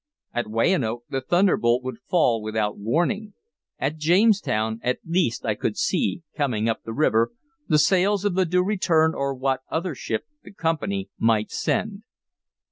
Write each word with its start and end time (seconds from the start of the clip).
At 0.33 0.47
Weyanoke, 0.49 1.03
the 1.11 1.21
thunderbolt 1.21 1.83
would 1.83 1.99
fall 2.09 2.41
without 2.41 2.75
warning; 2.75 3.35
at 3.77 3.97
Jamestown, 3.99 4.79
at 4.81 4.97
least 5.07 5.45
I 5.45 5.53
could 5.53 5.77
see, 5.77 6.23
coming 6.35 6.67
up 6.67 6.81
the 6.81 6.91
river, 6.91 7.29
the 7.67 7.77
sails 7.77 8.25
of 8.25 8.33
the 8.33 8.45
Due 8.47 8.63
Return 8.63 9.13
or 9.13 9.35
what 9.35 9.59
other 9.69 9.93
ship 9.93 10.25
the 10.43 10.53
Company 10.53 11.11
might 11.19 11.51
send. 11.51 12.01